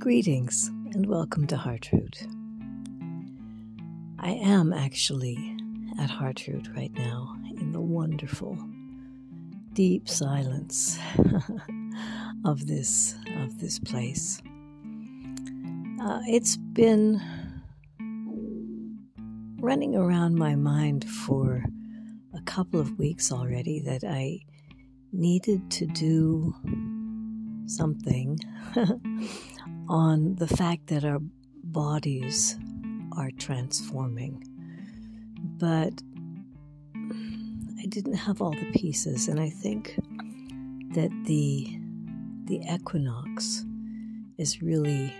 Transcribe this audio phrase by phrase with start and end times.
[0.00, 2.26] Greetings and welcome to Heartroot.
[4.18, 5.58] I am actually
[6.00, 8.56] at Heartroot right now in the wonderful,
[9.74, 10.98] deep silence
[12.46, 14.40] of this of this place.
[16.00, 17.20] Uh, it's been
[19.60, 21.62] running around my mind for
[22.34, 24.38] a couple of weeks already that I
[25.12, 26.54] needed to do
[27.66, 28.38] something
[29.90, 31.18] on the fact that our
[31.64, 32.56] bodies
[33.16, 34.40] are transforming.
[35.58, 36.00] But
[36.94, 39.96] I didn't have all the pieces, and I think
[40.94, 41.76] that the
[42.44, 43.64] the equinox
[44.38, 45.12] is really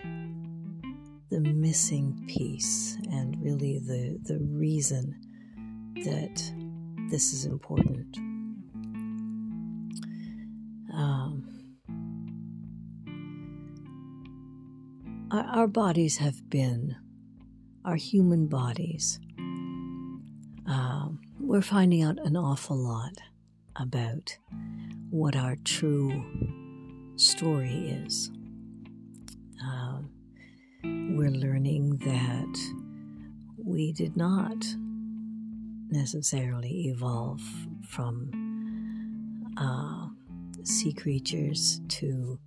[1.31, 5.15] the missing piece and really the, the reason
[6.05, 6.43] that
[7.11, 8.30] this is important.
[15.31, 16.97] Our, bodies have been,
[17.85, 19.21] our human bodies,
[20.67, 23.15] um, we're finding out an awful lot
[23.77, 24.37] about
[25.11, 26.25] what our true
[27.17, 28.31] story is.
[29.63, 30.11] Um,
[30.83, 32.59] we're learning that
[33.57, 34.65] we did not
[35.91, 37.43] necessarily evolve
[37.89, 38.31] from
[39.57, 40.09] uh,
[40.65, 42.39] sea creatures to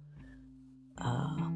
[0.99, 1.49] uh,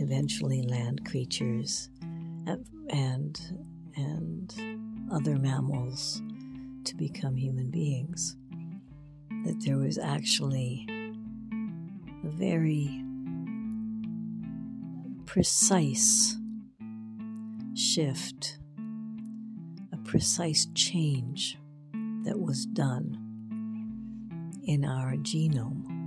[0.00, 1.90] eventually land creatures
[2.46, 3.40] and
[3.96, 4.54] and
[5.12, 6.22] other mammals
[6.84, 8.36] to become human beings.
[9.44, 10.86] That there was actually
[12.24, 13.02] a very
[15.26, 16.36] precise
[17.74, 18.58] shift,
[19.92, 21.58] a precise change
[22.24, 23.18] that was done
[24.64, 25.99] in our genome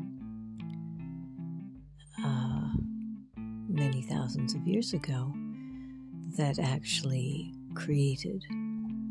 [4.24, 5.34] thousands of years ago
[6.38, 8.42] that actually created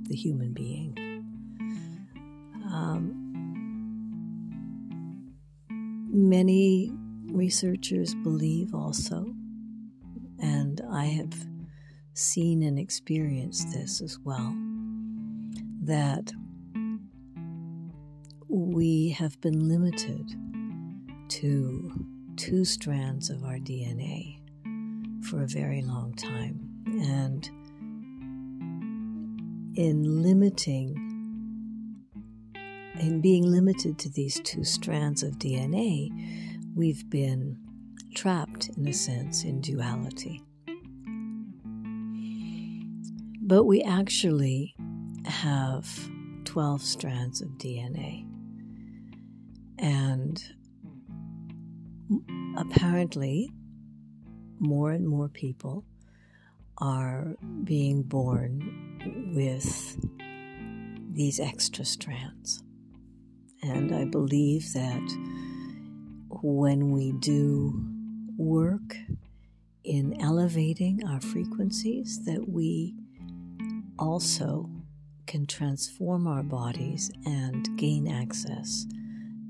[0.09, 0.97] the human being.
[2.65, 3.13] Um,
[5.69, 6.91] many
[7.27, 9.27] researchers believe also
[10.41, 11.35] and I have
[12.15, 14.57] seen and experienced this as well
[15.83, 16.33] that
[18.49, 20.27] we have been limited
[21.29, 24.42] to two strands of our DNA
[25.23, 26.69] for a very long time.
[26.87, 27.49] And
[29.77, 30.95] in limiting,
[33.01, 36.11] in being limited to these two strands of DNA,
[36.75, 37.59] we've been
[38.15, 40.43] trapped, in a sense, in duality.
[43.41, 44.75] But we actually
[45.25, 45.89] have
[46.45, 48.27] 12 strands of DNA.
[49.79, 50.43] And
[52.57, 53.51] apparently,
[54.63, 55.85] more and more people
[56.79, 57.35] are
[57.65, 59.99] being born with
[61.13, 62.63] these extra strands.
[63.63, 65.03] And I believe that
[66.29, 67.85] when we do
[68.37, 68.97] work
[69.85, 72.95] in elevating our frequencies that we
[73.99, 74.71] also
[75.27, 78.87] can transform our bodies and gain access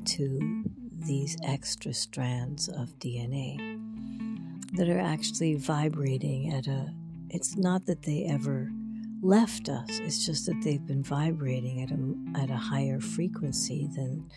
[0.05, 0.65] to
[0.99, 3.72] these extra strands of DNA
[4.73, 6.93] that are actually vibrating at a
[7.31, 8.71] it's not that they ever
[9.23, 14.29] left us it's just that they've been vibrating at a, at a higher frequency than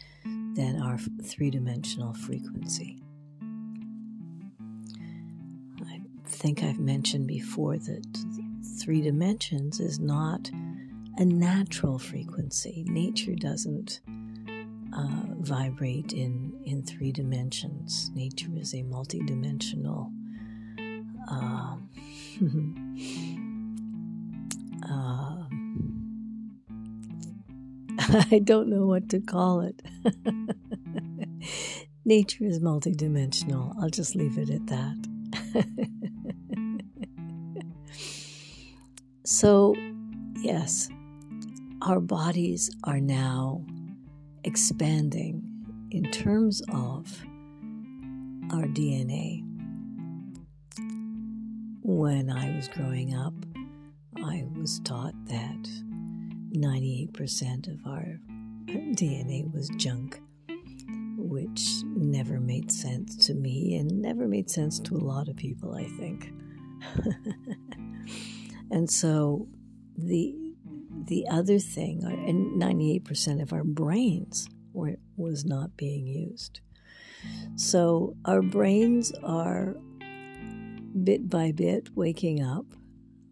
[0.56, 3.02] than our three-dimensional frequency
[5.88, 8.06] i think I've mentioned before that
[8.80, 10.52] three dimensions is not
[11.18, 12.84] a natural frequency.
[12.88, 14.02] Nature doesn't
[14.96, 18.12] uh, vibrate in, in three dimensions.
[18.14, 20.12] Nature is a multidimensional.
[21.28, 21.76] Uh,
[24.90, 25.46] uh,
[28.32, 29.82] I don't know what to call it.
[32.06, 33.74] Nature is multidimensional.
[33.82, 34.98] I'll just leave it at that.
[39.24, 39.76] So,
[40.36, 40.90] yes,
[41.82, 43.64] our bodies are now
[44.44, 45.42] expanding
[45.90, 47.24] in terms of
[48.52, 49.44] our DNA.
[51.88, 53.34] When I was growing up,
[54.18, 55.70] I was taught that
[56.58, 58.20] 98% of our
[58.96, 60.20] DNA was junk,
[61.16, 65.76] which never made sense to me and never made sense to a lot of people,
[65.76, 66.32] I think.
[68.72, 69.48] And so
[69.98, 70.36] the
[71.08, 76.62] the other thing, uh, and 98% of our brains were, was not being used.
[77.58, 79.76] So our brains are
[81.04, 82.66] bit by bit waking up.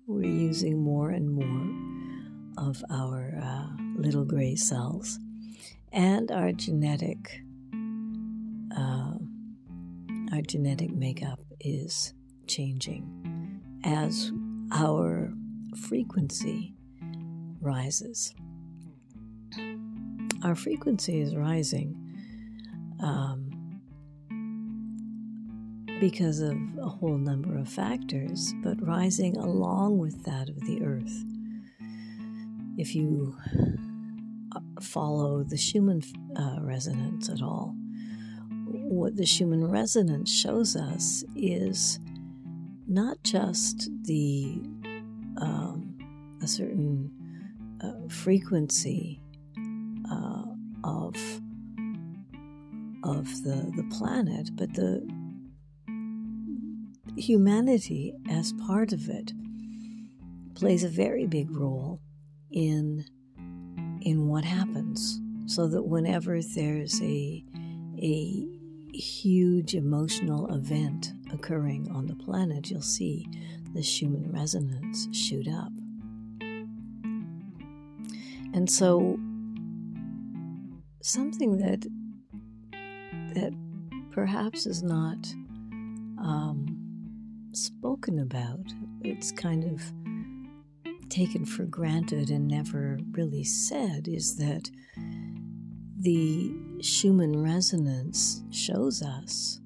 [0.05, 5.17] We're using more and more of our uh, little gray cells,
[5.91, 7.41] and our genetic
[8.77, 9.13] uh,
[10.33, 12.13] our genetic makeup is
[12.47, 14.31] changing as
[14.73, 15.31] our
[15.87, 16.75] frequency
[17.61, 18.33] rises.
[20.43, 21.95] Our frequency is rising
[22.99, 23.42] um,
[26.09, 31.23] because of a whole number of factors, but rising along with that of the earth.
[32.77, 33.37] If you
[34.53, 36.01] uh, follow the Schumann
[36.35, 37.73] uh, resonance at all,
[38.67, 42.01] what the Schumann resonance shows us is
[42.85, 44.61] not just the
[45.37, 45.97] um,
[46.41, 47.11] a certain
[47.81, 49.21] uh, frequency
[50.11, 50.43] uh,
[50.83, 51.15] of
[53.05, 55.22] of the the planet, but the
[57.17, 59.31] humanity as part of it
[60.55, 61.99] plays a very big role
[62.51, 63.05] in
[64.01, 67.43] in what happens so that whenever there's a
[68.01, 68.47] a
[68.93, 73.27] huge emotional event occurring on the planet, you'll see
[73.73, 75.71] the Schumann resonance shoot up.
[78.53, 79.17] And so,
[81.01, 81.87] something that
[83.33, 83.53] that
[84.11, 85.17] perhaps is not
[86.19, 86.72] um,
[87.55, 89.81] spoken about, it's kind of
[91.09, 94.69] taken for granted and never really said, is that
[95.99, 99.59] the Schumann resonance shows us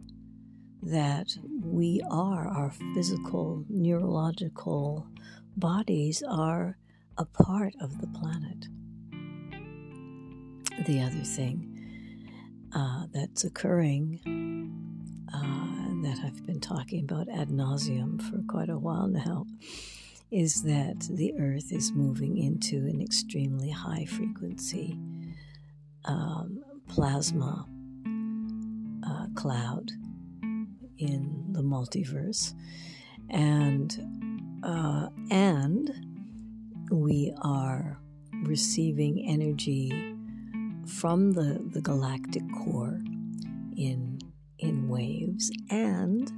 [0.83, 5.07] that we are, our physical, neurological
[5.55, 6.77] bodies are
[7.17, 8.67] a part of the planet.
[10.85, 11.73] The other thing
[12.75, 14.19] uh, that's occurring
[15.33, 19.45] uh, that I've been talking about ad nauseum for quite a while now
[20.31, 24.97] is that the Earth is moving into an extremely high frequency
[26.05, 27.65] um, plasma
[29.05, 29.91] uh, cloud
[30.97, 32.53] in the multiverse,
[33.29, 35.93] and uh, and
[36.91, 37.99] we are
[38.43, 40.15] receiving energy
[40.85, 42.99] from the, the galactic core
[43.75, 44.16] in
[44.59, 46.31] in waves and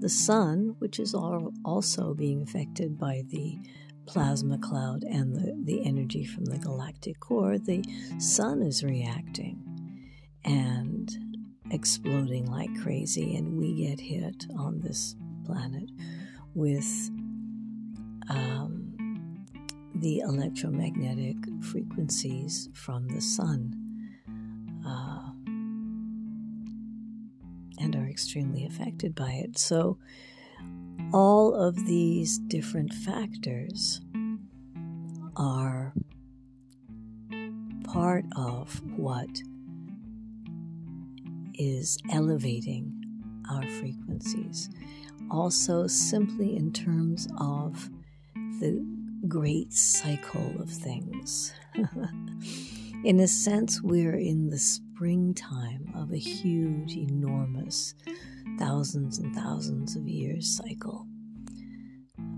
[0.00, 3.58] the sun which is also being affected by the
[4.06, 7.84] plasma cloud and the, the energy from the galactic core, the
[8.18, 9.62] sun is reacting
[10.44, 11.16] and
[11.70, 15.90] exploding like crazy, and we get hit on this planet
[16.54, 17.10] with
[18.30, 19.44] um,
[19.96, 23.85] the electromagnetic frequencies from the sun.
[27.78, 29.58] And are extremely affected by it.
[29.58, 29.98] So,
[31.12, 34.00] all of these different factors
[35.36, 35.92] are
[37.84, 39.28] part of what
[41.54, 42.92] is elevating
[43.50, 44.68] our frequencies.
[45.30, 47.90] Also, simply in terms of
[48.34, 48.84] the
[49.28, 51.52] great cycle of things.
[53.04, 54.58] in a sense, we're in the
[54.96, 57.94] springtime of a huge, enormous
[58.58, 61.06] thousands and thousands of years cycle.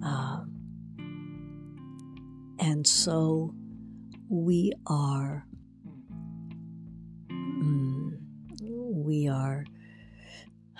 [0.02, 0.56] Um,
[2.58, 3.54] and so
[4.28, 5.46] we are,
[7.30, 8.18] mm,
[8.60, 9.64] we are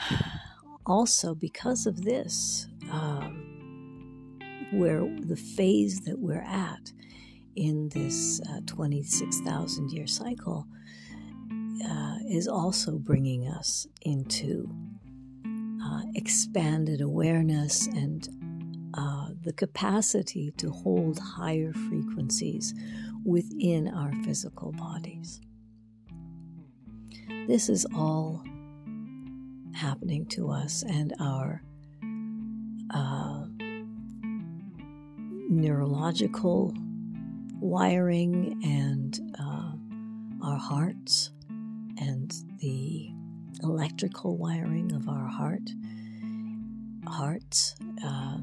[0.87, 4.41] also because of this, um,
[4.73, 6.93] where the phase that we're at
[7.55, 10.67] in this uh, 26,000 year cycle
[11.87, 14.71] uh, is also bringing us into
[15.85, 18.29] uh, expanded awareness and
[18.95, 22.75] uh, the capacity to hold higher frequencies
[23.25, 25.41] within our physical bodies.
[27.47, 28.45] This is all
[29.75, 31.63] happening to us, and our
[32.91, 33.45] uh,
[35.49, 36.75] neurological
[37.61, 39.73] wiring and uh,
[40.43, 41.31] our hearts
[42.01, 43.11] and the
[43.63, 45.71] electrical wiring of our heart
[47.07, 47.75] hearts
[48.05, 48.39] uh,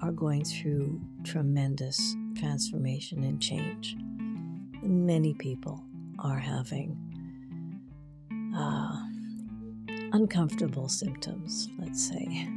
[0.00, 3.96] are going through tremendous transformation and change.
[4.82, 5.84] Many people
[6.18, 6.96] are having
[8.56, 9.06] uh,
[10.12, 12.48] uncomfortable symptoms, let's say,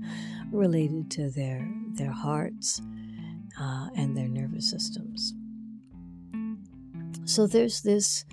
[0.52, 2.80] related to their their hearts
[3.58, 5.34] uh, and their nervous systems.
[7.24, 8.24] So there's this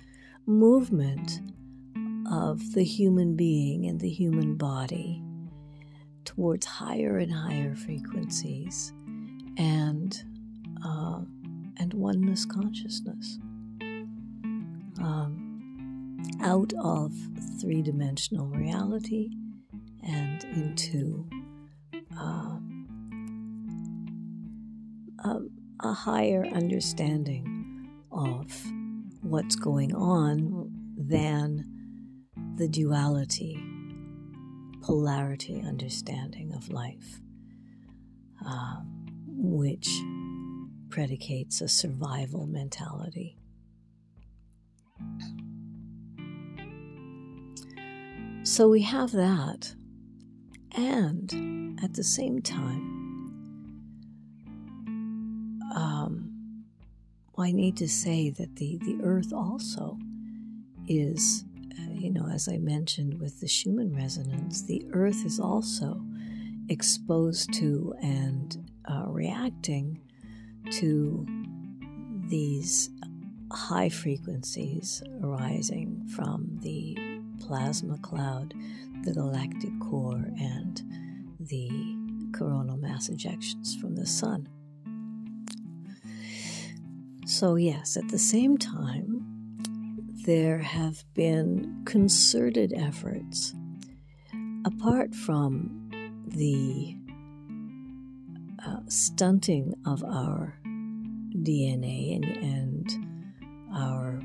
[0.46, 1.40] movement
[2.30, 5.22] of the human being and the human body
[6.24, 8.92] towards higher and higher frequencies
[9.56, 10.22] and
[10.84, 11.20] uh,
[11.78, 13.38] and oneness consciousness.
[14.98, 17.12] Um, out of
[17.60, 19.30] three dimensional reality
[20.02, 21.28] and into
[22.18, 22.58] uh,
[25.24, 25.38] a,
[25.80, 28.52] a higher understanding of
[29.22, 31.75] what's going on than
[32.56, 33.62] the duality,
[34.82, 37.20] polarity understanding of life,
[38.46, 38.76] uh,
[39.26, 39.88] which
[40.88, 43.38] predicates a survival mentality.
[48.44, 49.74] So we have that,
[50.72, 52.96] and at the same time,
[55.74, 56.64] um,
[57.36, 59.98] I need to say that the, the earth also
[60.88, 61.44] is,
[61.92, 66.00] you know, as I mentioned with the Schumann resonance, the earth is also
[66.68, 70.00] exposed to and uh, reacting
[70.70, 71.26] to
[72.28, 72.90] these
[73.52, 76.98] high frequencies arising from the
[77.40, 78.54] plasma cloud,
[79.02, 80.82] the galactic core, and
[81.38, 81.70] the
[82.36, 84.48] coronal mass ejections from the sun.
[87.26, 89.25] So, yes, at the same time,
[90.26, 93.54] there have been concerted efforts,
[94.64, 95.88] apart from
[96.26, 96.96] the
[98.66, 100.58] uh, stunting of our
[101.36, 102.90] DNA and, and
[103.72, 104.18] our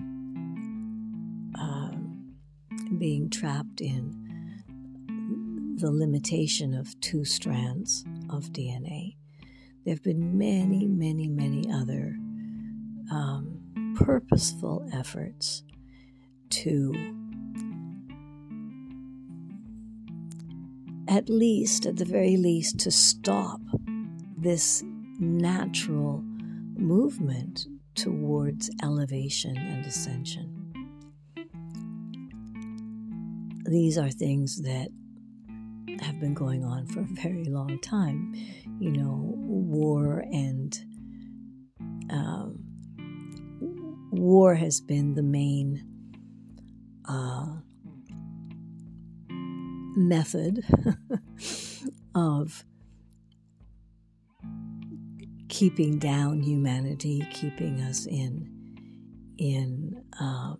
[1.60, 2.34] um,
[2.98, 4.17] being trapped in
[5.79, 9.17] the limitation of two strands of DNA.
[9.86, 12.17] There have been many, many, many other
[13.12, 15.63] um, purposeful efforts
[16.51, 16.93] to
[21.08, 23.60] at least, at the very least, to stop
[24.38, 24.81] this
[25.20, 26.24] natural
[26.77, 30.58] movement towards elevation and ascension.
[33.65, 34.88] These are things that
[36.01, 38.34] have been going on for a very long time.
[38.79, 40.77] You know, war and
[42.10, 42.60] um,
[44.12, 45.90] war has been the main
[49.96, 50.63] method
[52.15, 52.63] of
[55.50, 58.50] keeping down humanity, keeping us in
[59.38, 60.56] in uh,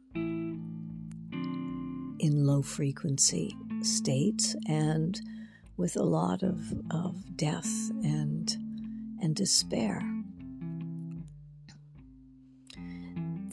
[2.20, 5.20] in low frequency states, and
[5.78, 8.56] with a lot of, of death and
[9.22, 10.02] and despair.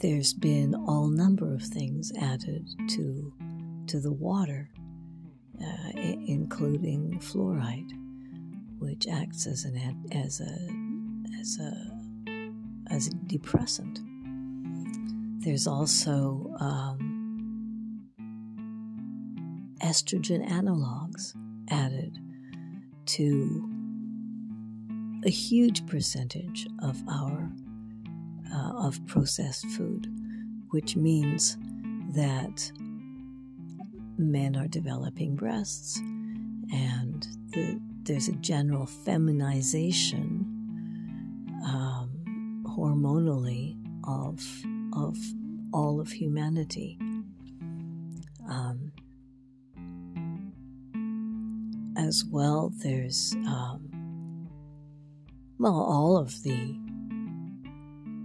[0.00, 3.32] There's been all number of things added to
[3.88, 4.70] to the water,
[5.60, 7.90] uh, I- including fluoride,
[8.78, 9.76] which acts as an
[10.12, 10.54] as a
[11.40, 11.72] as a
[12.90, 14.00] as a depressant.
[15.44, 18.08] There's also um,
[19.80, 21.34] estrogen analogs
[21.70, 22.18] added
[23.06, 23.70] to
[25.24, 27.50] a huge percentage of our
[28.54, 30.08] uh, of processed food,
[30.70, 31.56] which means
[32.14, 32.72] that
[34.16, 35.98] men are developing breasts
[36.72, 40.54] and the, there's a general feminization
[41.64, 43.76] um, hormonally
[44.06, 44.44] of,
[44.92, 45.16] of
[45.72, 46.98] all of humanity.
[48.48, 48.92] Um,
[51.96, 54.48] as well, there's, um,
[55.58, 56.78] well, all of the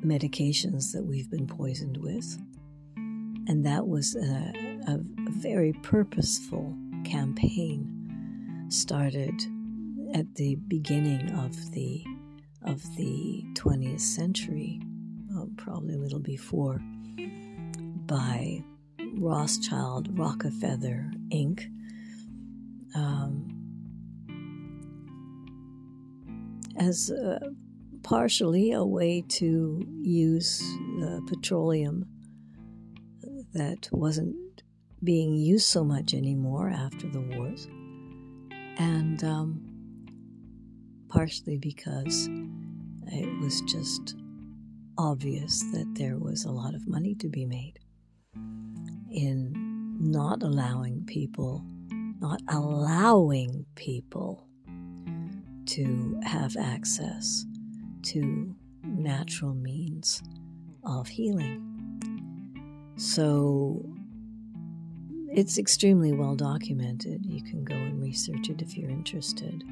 [0.04, 2.38] medications that we've been poisoned with.
[3.48, 4.54] And that was a,
[4.88, 9.34] a, very purposeful campaign started
[10.14, 12.04] at the beginning of the
[12.64, 14.82] of the 20th century,
[15.30, 16.80] well, probably a little before,
[18.06, 18.64] by
[19.18, 21.70] Rothschild Rockefeller Inc.
[22.96, 23.54] Um,
[26.78, 27.40] as a,
[28.04, 30.62] partially a way to use
[31.28, 32.06] petroleum
[33.54, 34.36] that wasn't
[35.04, 37.68] being used so much anymore after the wars,
[38.78, 39.62] and um,
[41.10, 42.30] partially because
[43.08, 44.16] it was just
[44.98, 47.80] obvious that there was a lot of money to be made
[49.12, 49.54] in
[50.00, 51.64] not allowing people,
[52.20, 54.48] not allowing people
[55.66, 57.46] to have access
[58.04, 60.22] to natural means
[60.84, 61.70] of healing.
[62.98, 63.84] So
[65.32, 67.26] it's extremely well documented.
[67.26, 69.64] You can go and research it if you're interested.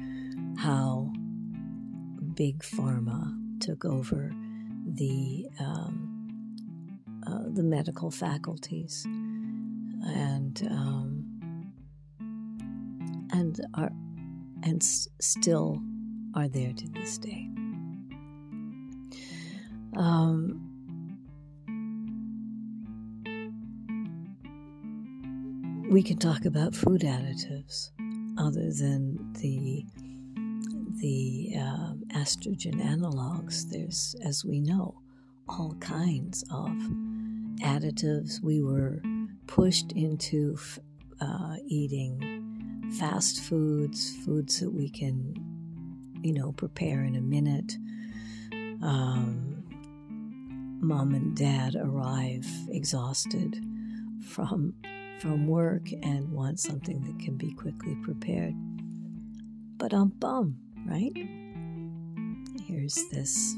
[0.58, 1.12] How
[2.34, 4.32] big pharma took over
[4.86, 6.08] the um,
[7.26, 9.04] uh, the medical faculties,
[10.04, 11.60] and um,
[13.32, 13.92] and are
[14.64, 15.80] and s- still
[16.34, 17.48] are there to this day.
[19.96, 20.68] Um,
[25.90, 27.90] we can talk about food additives
[28.38, 29.84] other than the
[31.00, 33.68] the uh, estrogen analogs.
[33.68, 35.00] There's, as we know,
[35.48, 36.70] all kinds of
[37.60, 38.42] additives.
[38.42, 39.02] We were
[39.46, 40.56] pushed into
[41.20, 45.34] uh, eating fast foods, foods that we can,
[46.22, 47.76] you know, prepare in a minute.
[48.82, 49.51] Um,
[50.82, 53.64] mom and dad arrive exhausted
[54.26, 54.74] from
[55.20, 58.54] from work and want something that can be quickly prepared.
[59.78, 61.12] But um bum, right?
[62.66, 63.56] Here's this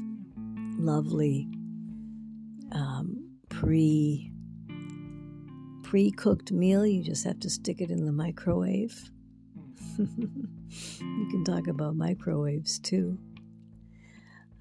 [0.77, 1.47] lovely
[2.71, 4.31] um, pre
[5.83, 6.85] pre cooked meal.
[6.85, 9.09] You just have to stick it in the microwave.
[9.97, 13.17] you can talk about microwaves too,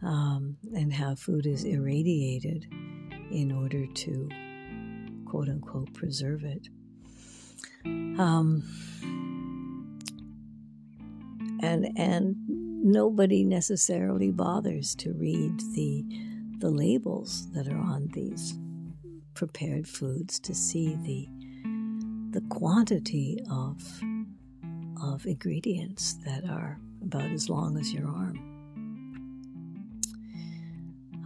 [0.05, 2.67] um, and how food is irradiated
[3.31, 4.29] in order to
[5.27, 6.69] quote unquote preserve it.
[7.85, 8.63] Um,
[11.63, 16.05] and and nobody necessarily bothers to read the
[16.59, 18.59] the labels that are on these
[19.35, 21.29] prepared foods to see the
[22.39, 23.83] the quantity of
[25.03, 28.54] of ingredients that are about as long as your arm.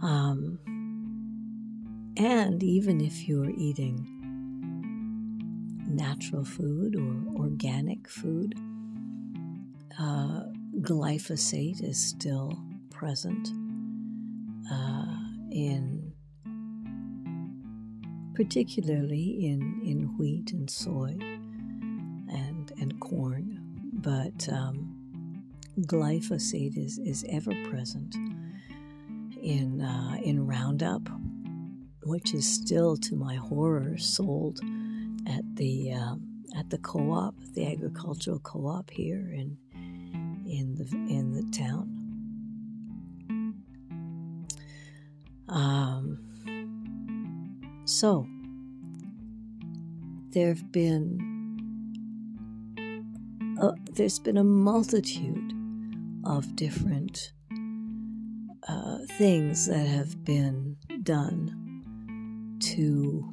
[0.01, 0.59] Um,
[2.17, 4.07] and even if you're eating
[5.87, 8.55] natural food or organic food,
[9.99, 10.43] uh,
[10.81, 12.57] glyphosate is still
[12.89, 13.49] present
[14.71, 15.17] uh,
[15.51, 16.13] in
[18.35, 21.17] particularly in, in wheat and soy
[22.31, 23.59] and and corn,
[23.91, 25.43] but um,
[25.81, 28.15] glyphosate is, is ever present
[29.41, 31.07] in uh, in Roundup,
[32.03, 34.59] which is still, to my horror, sold
[35.27, 39.57] at the um, at the co-op, the agricultural co-op here in
[40.45, 41.95] in the in the town.
[45.47, 46.19] Um,
[47.85, 48.27] so
[50.31, 51.37] there have been
[53.59, 55.53] uh, there's been a multitude
[56.23, 57.33] of different
[58.67, 63.31] uh, things that have been done to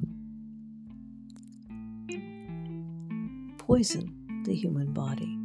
[3.57, 5.37] poison the human body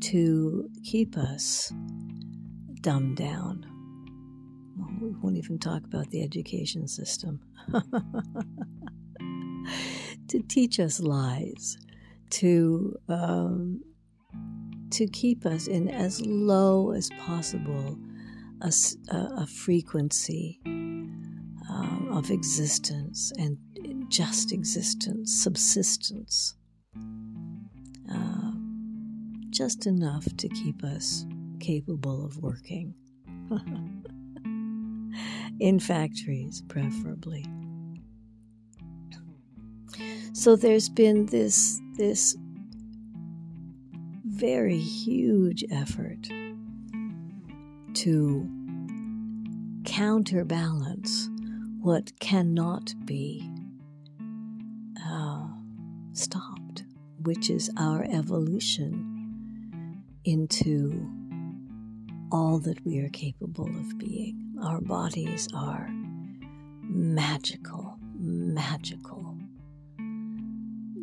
[0.00, 1.72] to keep us
[2.80, 3.66] dumbed down.
[5.00, 7.40] We won't even talk about the education system.
[10.28, 11.76] to teach us lies,
[12.30, 13.82] to um,
[14.90, 17.98] to keep us in as low as possible
[18.62, 18.72] a,
[19.38, 23.58] a frequency um, of existence and
[24.08, 26.56] just existence, subsistence
[29.56, 31.24] just enough to keep us
[31.60, 32.94] capable of working.
[35.60, 37.46] In factories, preferably.
[40.34, 42.36] So there's been this, this
[44.26, 46.28] very huge effort
[47.96, 48.46] to
[49.84, 51.30] counterbalance
[51.80, 53.50] what cannot be
[55.02, 55.46] uh,
[56.12, 56.84] stopped,
[57.22, 61.08] which is our evolution into
[62.30, 64.54] all that we are capable of being.
[64.62, 65.88] Our bodies are
[66.82, 69.38] magical, magical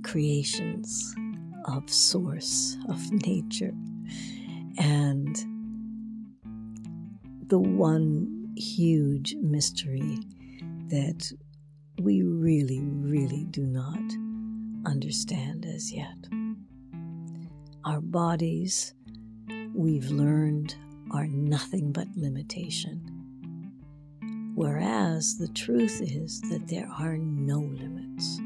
[0.04, 1.16] creations
[1.66, 3.74] of source, of nature.
[4.78, 5.53] And
[7.48, 10.20] the one huge mystery
[10.88, 11.32] that
[12.00, 14.02] we really, really do not
[14.86, 16.18] understand as yet.
[17.86, 18.94] Our bodies
[19.74, 20.76] we've learned
[21.12, 23.10] are nothing but limitation.
[24.56, 28.40] Whereas the truth is that there are no limits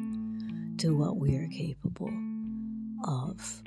[0.77, 2.13] to what we are capable
[3.05, 3.61] of,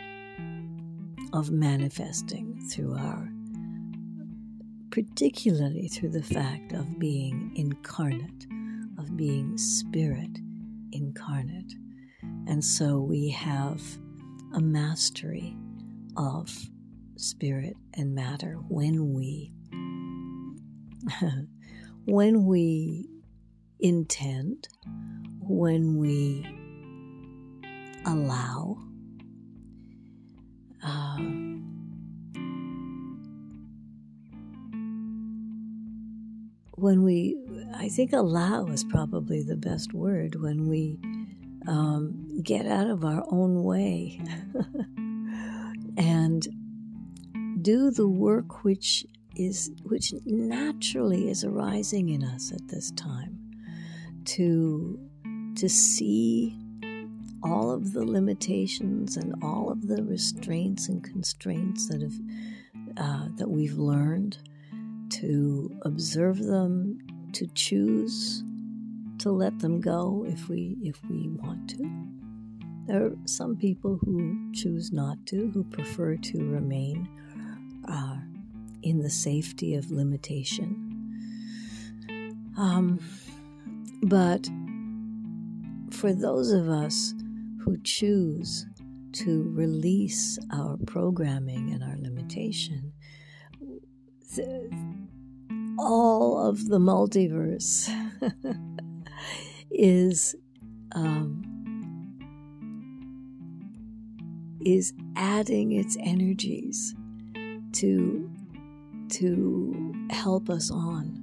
[1.33, 3.30] of manifesting through our,
[4.91, 8.47] particularly through the fact of being incarnate,
[8.99, 10.39] of being spirit
[10.93, 11.73] incarnate,
[12.47, 13.81] And so we have
[14.53, 15.57] a mastery
[16.17, 16.53] of
[17.17, 19.53] spirit and matter when we
[22.05, 23.09] when we
[23.79, 24.69] intend,
[25.39, 26.47] when we
[28.07, 28.79] allow,
[30.83, 31.19] uh,
[36.81, 37.37] when we,
[37.77, 40.99] I think allow is probably the best word, when we
[41.69, 44.21] um, get out of our own way
[45.97, 46.47] and
[47.63, 49.05] do the work which
[49.37, 53.39] is which naturally is arising in us at this time
[54.25, 54.99] to
[55.57, 56.57] to see
[57.43, 62.19] all of the limitations and all of the restraints and constraints that have
[62.97, 64.39] uh, that we've learned
[65.11, 66.99] to observe them
[67.33, 68.43] to choose
[69.19, 72.11] to let them go if we if we want to
[72.87, 77.09] there are some people who choose not to who prefer to remain
[77.89, 78.17] uh,
[78.83, 80.87] in the safety of limitation.
[82.57, 82.99] Um,
[84.03, 84.49] but
[85.91, 87.15] for those of us
[87.63, 88.67] who choose
[89.13, 92.93] to release our programming and our limitation,
[95.81, 97.89] all of the multiverse
[99.71, 100.37] is
[100.93, 101.47] um,
[104.65, 106.95] is adding its energies
[107.73, 108.31] to
[109.09, 111.17] to help us on.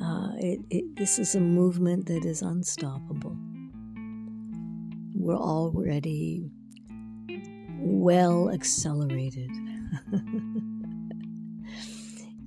[0.00, 3.36] Uh, it, it, this is a movement that is unstoppable.
[5.14, 6.50] We're already
[7.78, 9.50] well accelerated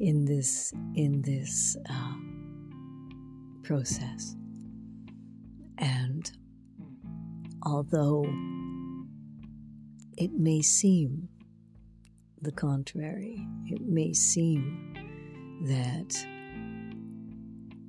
[0.04, 2.14] in this in this uh,
[3.64, 4.36] process,
[5.78, 6.32] and
[7.64, 8.26] although
[10.18, 11.30] it may seem
[12.44, 13.48] the contrary.
[13.68, 14.94] It may seem
[15.66, 16.14] that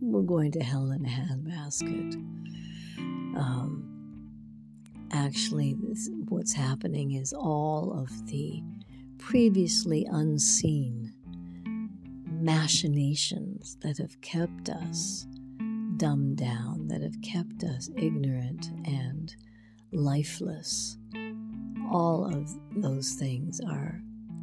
[0.00, 2.14] we're going to hell in a handbasket.
[3.36, 3.84] Um,
[5.12, 8.62] actually, this, what's happening is all of the
[9.18, 11.03] previously unseen
[12.44, 15.26] machinations that have kept us
[15.96, 19.34] dumbed down, that have kept us ignorant and
[19.92, 20.98] lifeless.
[21.90, 24.00] All of those things are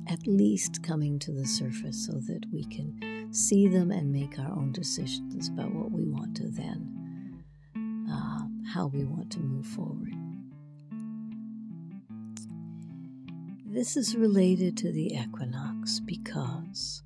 [0.07, 4.51] at least coming to the surface so that we can see them and make our
[4.51, 7.43] own decisions about what we want to then,
[8.11, 8.41] uh,
[8.73, 10.13] how we want to move forward.
[13.65, 17.03] This is related to the equinox because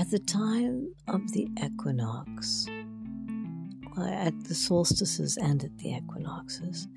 [0.00, 2.66] at the time of the equinox,
[3.98, 6.88] at the solstices and at the equinoxes,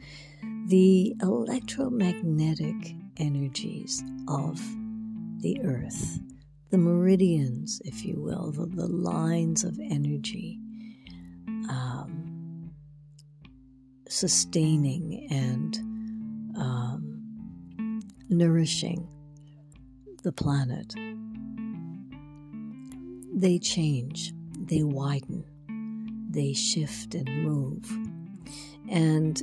[0.67, 4.57] the electromagnetic energies of
[5.41, 6.21] the earth,
[6.69, 10.57] the meridians, if you will, the, the lines of energy,
[11.69, 12.71] um,
[14.07, 15.77] sustaining and
[16.57, 19.05] um, nourishing
[20.23, 20.95] the planet.
[23.35, 25.43] They change, they widen,
[26.29, 27.89] they shift and move.
[28.89, 29.41] And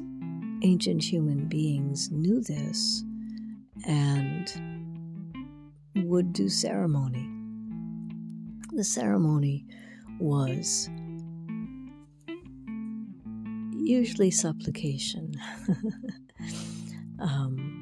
[0.62, 3.02] ancient human beings knew this
[3.86, 4.48] and
[5.96, 7.28] would do ceremony.
[8.72, 9.66] The ceremony
[10.20, 10.88] was
[13.72, 15.34] usually supplication,
[17.18, 17.76] um,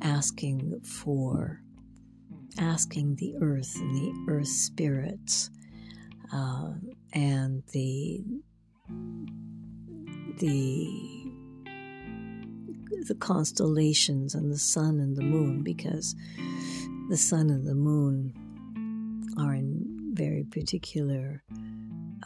[0.00, 1.60] asking for,
[2.58, 5.50] asking the earth and the earth spirits
[6.32, 6.72] uh,
[7.12, 8.24] and the
[10.38, 10.90] the
[13.08, 16.14] the constellations and the sun and the moon because
[17.08, 18.32] the sun and the moon
[19.38, 21.42] are in very particular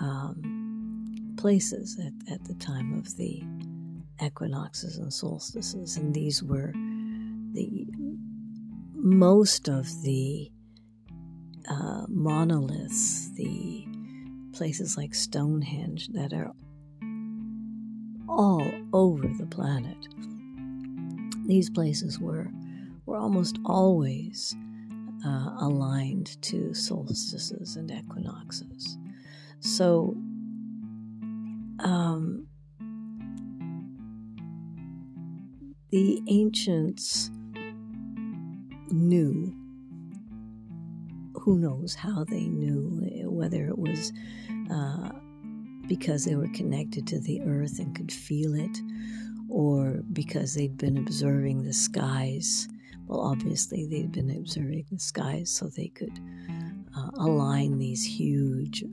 [0.00, 3.42] um, places at, at the time of the
[4.22, 6.72] equinoxes and solstices, and these were
[7.52, 7.86] the
[9.02, 10.50] most of the
[11.68, 13.86] uh, monoliths, the
[14.52, 16.52] places like Stonehenge that are
[18.28, 19.96] all over the planet
[21.50, 22.46] these places were
[23.06, 24.54] were almost always
[25.26, 28.96] uh, aligned to solstices and equinoxes.
[29.58, 30.14] So,
[31.80, 32.46] um,
[35.90, 37.32] the ancients
[38.92, 39.54] knew.
[41.34, 44.12] Who knows how they knew, whether it was
[44.70, 45.10] uh,
[45.86, 48.78] because they were connected to the earth and could feel it,
[49.48, 52.68] or because they'd been observing the skies.
[53.06, 56.20] Well, obviously, they'd been observing the skies so they could
[56.96, 58.84] uh, align these huge,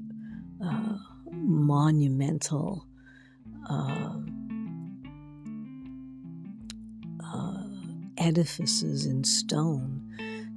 [0.63, 0.97] uh,
[1.31, 2.87] monumental.
[3.69, 4.13] Uh,
[8.27, 10.03] edifices in stone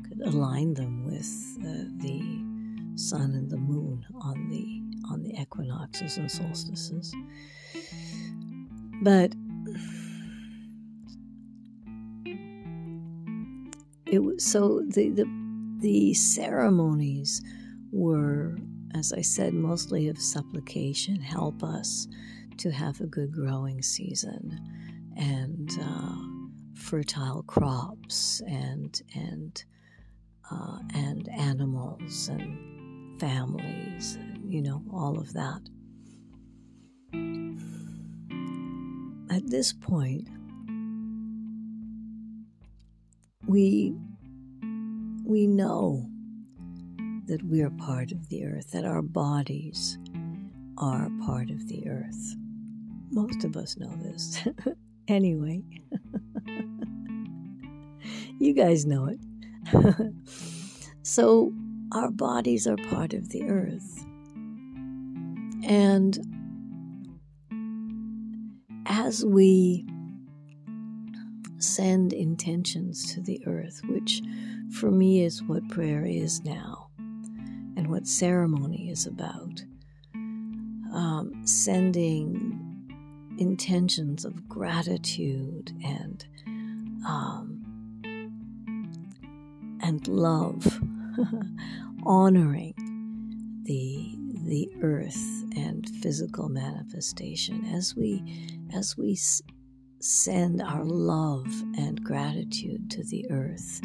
[0.09, 1.29] could align them with
[1.61, 7.15] uh, the sun and the moon on the on the equinoxes and solstices.
[9.03, 9.35] But
[14.07, 15.27] it was so the, the
[15.79, 17.41] the ceremonies
[17.93, 18.59] were,
[18.95, 21.21] as I said, mostly of supplication.
[21.21, 22.09] Help us
[22.59, 24.59] to have a good growing season
[25.17, 26.30] and uh,
[26.81, 29.65] fertile crops and and
[30.51, 35.61] uh, and animals and families, you know, all of that.
[39.31, 40.29] At this point,
[43.47, 43.95] we
[45.25, 46.07] we know
[47.27, 49.99] that we are part of the earth, that our bodies
[50.79, 52.35] are part of the earth.
[53.13, 54.41] Most of us know this.
[55.09, 55.63] anyway,
[58.41, 59.21] you guys know it.
[61.03, 61.53] so,
[61.93, 64.05] our bodies are part of the earth.
[65.63, 66.19] And
[68.87, 69.87] as we
[71.59, 74.23] send intentions to the earth, which
[74.79, 76.89] for me is what prayer is now
[77.77, 79.63] and what ceremony is about,
[80.95, 82.59] um, sending
[83.39, 86.25] intentions of gratitude and
[87.07, 87.50] um,
[89.91, 90.81] and love,
[92.07, 92.75] honoring
[93.65, 94.15] the
[94.47, 98.23] the earth and physical manifestation as we
[98.73, 99.19] as we
[99.99, 103.81] send our love and gratitude to the earth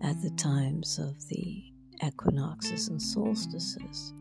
[0.00, 1.62] at the times of the
[2.04, 4.12] equinoxes and solstices.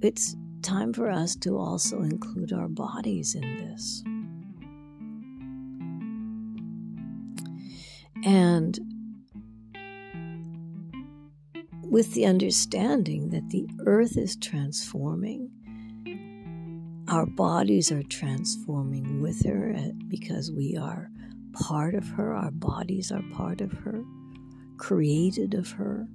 [0.00, 4.02] It's time for us to also include our bodies in this.
[8.24, 8.80] And
[11.92, 15.50] with the understanding that the earth is transforming,
[17.06, 21.10] our bodies are transforming with her uh, because we are
[21.52, 24.02] part of her, our bodies are part of her,
[24.78, 26.06] created of her.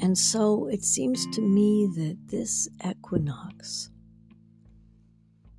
[0.00, 3.90] And so it seems to me that this equinox,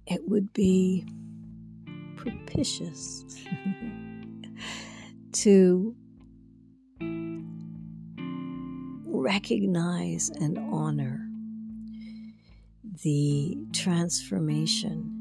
[0.08, 1.06] it would be
[2.16, 3.26] propitious
[5.34, 5.98] to
[9.22, 11.30] recognize and honor
[13.04, 15.16] the transformation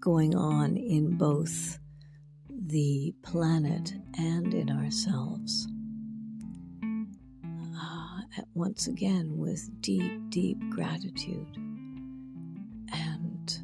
[0.00, 1.78] going on in both
[2.48, 5.66] the planet and in ourselves.
[6.82, 8.20] Uh,
[8.54, 11.46] once again, with deep, deep gratitude
[12.92, 13.58] and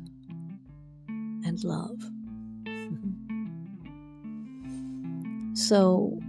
[1.44, 1.98] and love.
[5.56, 6.20] so,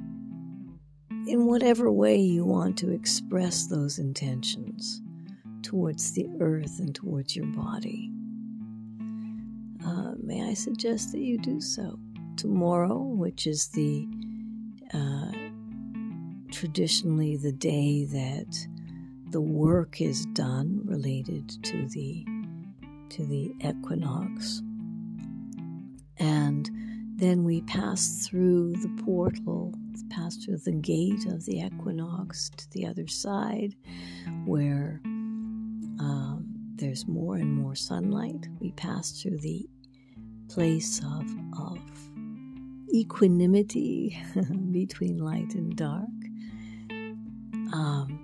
[1.31, 5.01] in whatever way you want to express those intentions
[5.61, 8.11] towards the earth and towards your body,
[9.85, 11.97] uh, may I suggest that you do so.
[12.35, 14.05] Tomorrow, which is the
[14.93, 15.31] uh,
[16.51, 18.67] traditionally the day that
[19.29, 22.25] the work is done related to the
[23.09, 24.61] to the equinox,
[26.17, 26.69] and
[27.21, 29.73] then we pass through the portal
[30.11, 33.75] pass through the gate of the equinox to the other side
[34.45, 34.99] where
[35.99, 38.47] um, there's more and more sunlight.
[38.59, 39.67] We pass through the
[40.49, 41.25] place of,
[41.57, 41.79] of
[42.93, 44.21] equanimity
[44.71, 46.09] between light and dark.
[47.73, 48.17] Um,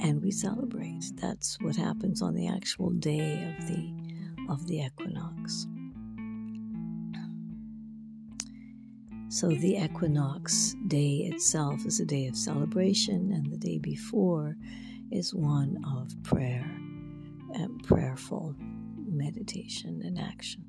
[0.00, 1.04] and we celebrate.
[1.16, 3.92] That's what happens on the actual day of the
[4.48, 5.66] of the equinox.
[9.30, 14.56] So the equinox day itself is a day of celebration, and the day before
[15.12, 16.64] is one of prayer
[17.54, 18.54] and prayerful
[19.06, 20.64] meditation and action.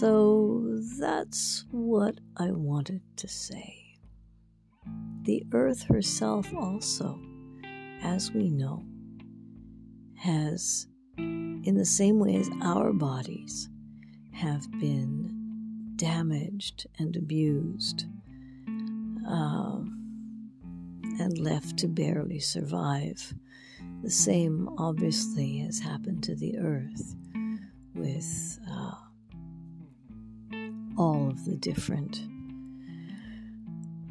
[0.00, 3.98] So that's what I wanted to say.
[5.22, 7.20] The earth herself, also,
[8.02, 8.82] as we know,
[10.16, 10.86] has,
[11.18, 13.68] in the same way as our bodies
[14.32, 15.37] have been
[15.98, 18.06] damaged and abused,
[19.28, 19.80] uh,
[21.20, 23.34] and left to barely survive.
[24.02, 27.14] The same obviously has happened to the earth
[27.94, 28.94] with uh,
[30.96, 32.22] all of the different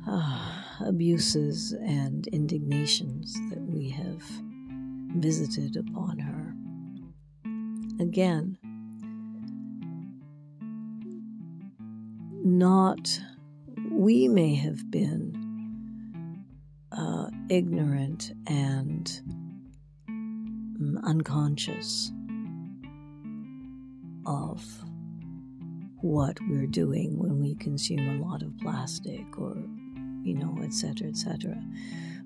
[0.08, 4.22] uh, abuses and indignations that we have
[5.16, 6.54] visited upon her.
[8.04, 8.58] Again,
[12.48, 13.20] not,
[13.92, 16.46] we may have been
[16.92, 19.22] uh, ignorant and
[20.08, 22.12] um, unconscious
[24.26, 24.64] of
[26.02, 29.56] what we're doing when we consume a lot of plastic or,
[30.24, 31.62] you know, etc., etc.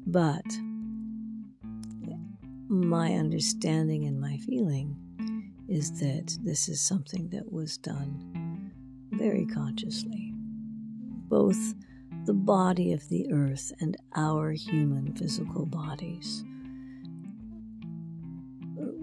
[0.05, 0.45] But
[2.67, 4.95] my understanding and my feeling
[5.67, 8.31] is that this is something that was done
[9.21, 10.34] very consciously.
[11.29, 11.75] Both
[12.25, 16.43] the body of the earth and our human physical bodies.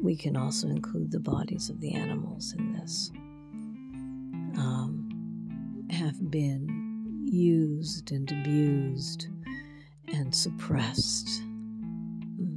[0.02, 3.12] We can also include the bodies of the animals in this.
[4.60, 9.28] Um, have been used and abused
[10.08, 12.56] and suppressed hmm,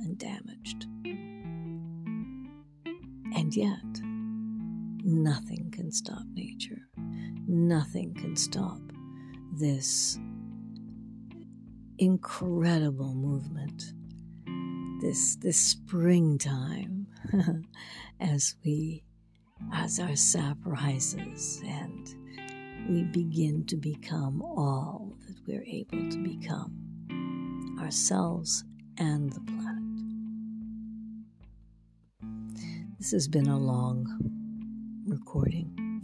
[0.00, 0.86] and damaged.
[3.36, 3.93] And yet,
[5.04, 6.88] nothing can stop nature.
[7.46, 8.80] Nothing can stop
[9.52, 10.18] this
[11.98, 13.92] incredible movement,
[15.02, 17.06] this this springtime,
[18.20, 19.04] as we
[19.72, 22.14] as our sap rises and
[22.88, 28.64] we begin to become all that we're able to become, ourselves
[28.98, 29.84] and the planet.
[32.98, 34.43] This has been a long
[35.14, 36.02] recording,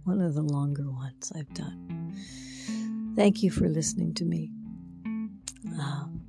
[0.04, 2.12] one of the longer ones I've done.
[3.14, 4.50] Thank you for listening to me.
[5.78, 6.22] Um,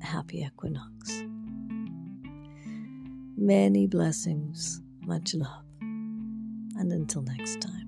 [0.00, 1.22] happy equinox.
[3.36, 7.85] Many blessings, much love, and until next time.